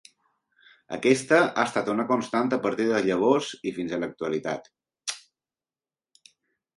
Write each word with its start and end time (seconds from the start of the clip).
Aquesta 0.95 1.37
ha 1.41 1.65
estat 1.69 1.91
una 1.93 2.05
constant 2.11 2.49
a 2.57 2.59
partir 2.63 2.87
de 2.91 3.01
llavors 3.09 3.49
i 3.73 3.73
fins 3.75 3.93
a 3.93 3.99
l'actualitat. 4.05 4.73